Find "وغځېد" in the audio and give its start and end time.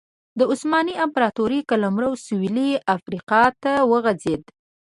3.91-4.43